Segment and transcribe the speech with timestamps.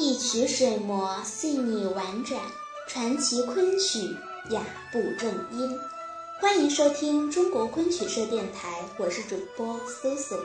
[0.00, 2.40] 一曲水磨细腻婉转，
[2.88, 4.16] 传奇昆曲
[4.48, 5.78] 雅步正音。
[6.40, 10.36] 欢迎收听中国昆曲社电台，我是主播 C C。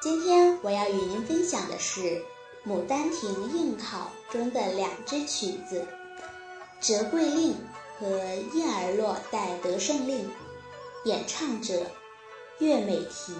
[0.00, 2.00] 今天我要与您分享的是
[2.64, 5.84] 《牡丹亭·应考》中的两支曲子
[6.86, 7.54] 《折桂令》
[7.98, 8.06] 和
[8.54, 10.18] 《燕儿落带得胜令》，
[11.04, 11.90] 演唱者
[12.60, 13.34] 岳美缇。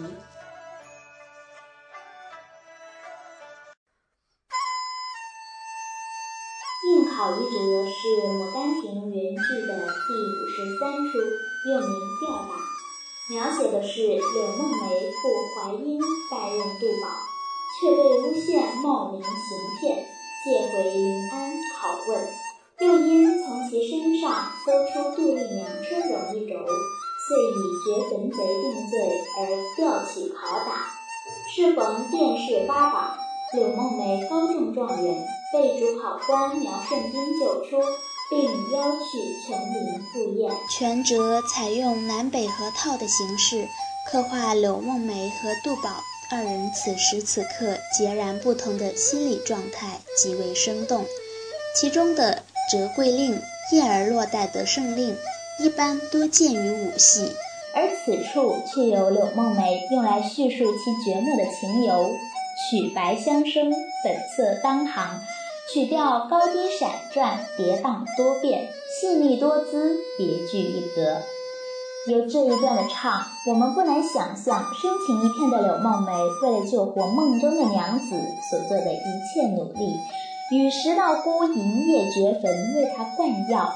[6.86, 7.98] 应考一折是
[8.30, 9.74] 《牡丹亭》原剧的
[10.06, 11.90] 第五十三出，又名
[12.20, 12.54] 吊打，
[13.28, 15.98] 描写的是柳梦梅赴淮阴
[16.30, 17.10] 拜任杜宝，
[17.74, 19.30] 却被诬陷冒名行
[19.80, 20.06] 骗，
[20.44, 22.28] 借回临安拷问，
[22.78, 28.94] 又因从其身上搜出杜丽娘春容一轴，遂以掘坟贼定罪
[29.40, 29.40] 而
[29.76, 30.86] 吊起拷打。
[31.52, 33.16] 适逢殿试八榜，
[33.54, 35.26] 柳梦梅高中状元。
[35.56, 37.80] 被主考官苗顺斌救出，
[38.28, 40.52] 并邀去琼林赴宴。
[40.68, 43.66] 全折采用南北合套的形式，
[44.06, 45.88] 刻画柳梦梅和杜宝
[46.30, 51.06] 二人此时此刻截然不同的心理状态，极为生动。
[51.74, 53.32] 其中的《折桂令》
[53.74, 55.14] 《燕儿落带得胜令》
[55.58, 57.32] 一般多见于武戏，
[57.74, 62.12] 而此处却有柳梦梅用来叙述其绝妙的情由。
[62.70, 63.70] 曲白相生，
[64.02, 65.20] 本色当行，
[65.72, 71.16] 曲调高低闪转，跌宕多变，细腻多姿，别具一格。
[72.06, 76.12] 由这一段的唱，我们不难想象深情一片的柳梦梅
[76.42, 78.16] 为了救活梦中的娘子
[78.48, 79.92] 所做的一切努力，
[80.52, 82.44] 与石道姑营夜掘坟，
[82.76, 83.72] 为她灌药，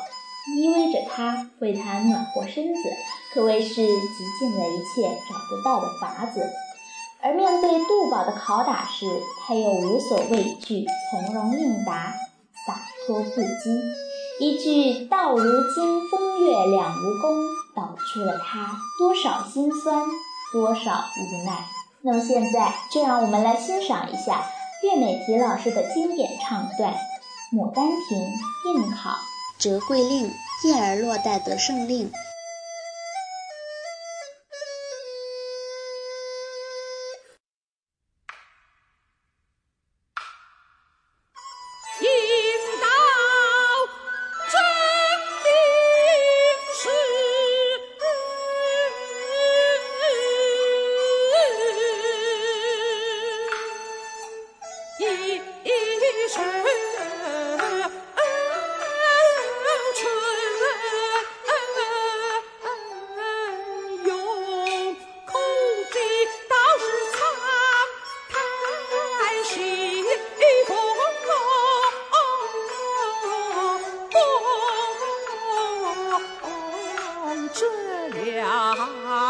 [0.56, 2.80] 依偎着她，为她暖和身子，
[3.34, 3.84] 可谓是极
[4.38, 6.40] 尽了一切找不到的法子。
[7.22, 9.04] 而面对杜宝的拷打时，
[9.46, 12.14] 他又无所畏惧，从容应答，
[12.66, 13.80] 洒脱不羁。
[14.40, 17.44] 一句“到如今风月两无功”，
[17.76, 20.06] 道出了他多少心酸，
[20.50, 21.66] 多少无奈。
[22.00, 24.46] 那么现在，就让我们来欣赏一下
[24.82, 26.94] 岳美缇老师的经典唱段
[27.54, 28.18] 《牡丹亭·
[28.74, 29.10] 应考·
[29.58, 30.30] 折桂令·
[30.68, 32.08] 燕儿落带得胜令》。
[78.72, 79.29] 啊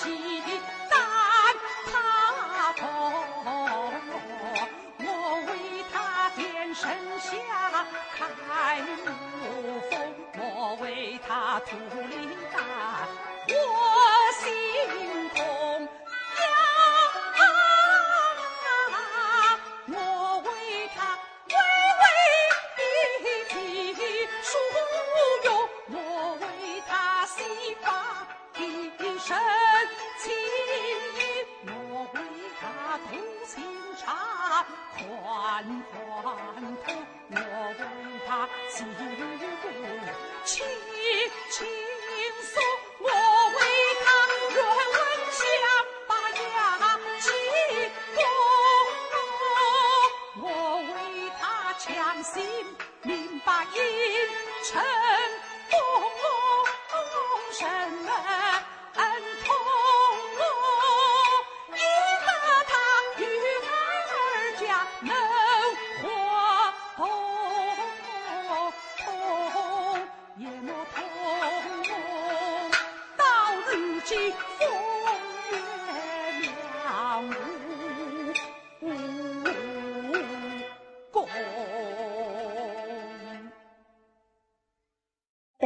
[0.00, 0.04] 起
[0.42, 0.48] 的
[0.88, 0.94] 胆
[1.90, 1.92] 怕
[2.74, 2.80] 风，
[5.00, 5.04] 我
[5.48, 5.50] 为
[5.92, 6.40] 他点
[6.72, 6.86] 神
[7.18, 7.28] 下
[8.16, 9.10] 开路
[9.90, 9.90] 风，
[10.36, 10.40] 我
[10.80, 11.76] 为他涂
[12.08, 12.14] 灵
[34.96, 35.96] 宽宽
[36.84, 36.86] 头
[37.30, 37.34] 我
[37.78, 37.82] 为
[38.26, 39.68] 他自顾
[40.44, 40.66] 轻
[41.50, 41.66] 轻
[42.42, 42.62] 松
[43.00, 43.56] 我为
[44.04, 44.06] 他
[44.54, 44.98] 愿文
[45.32, 45.40] 下
[46.06, 46.56] 把牙
[47.20, 47.26] 齿
[48.14, 48.18] 功
[50.42, 50.44] 我
[50.94, 50.96] 为
[51.40, 51.42] 他
[51.74, 52.36] 强心
[53.02, 53.76] 明白一
[54.64, 54.82] 成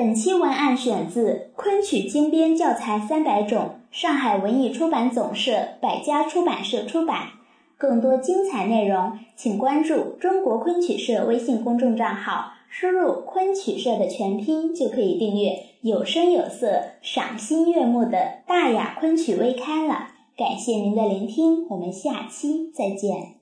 [0.04, 3.58] 本期文案选自《昆曲精编教材三百种》，
[3.92, 7.28] 上海文艺出版总社、百家出版社出版。
[7.78, 20.08] 更多精彩内容，请关注中国昆曲社微信公众账号，输入“昆曲社”的全拼就可以订阅有声有色、赏心悦目的《大雅昆曲微刊》了。
[20.36, 23.41] 感谢您的聆听，我们下期再见。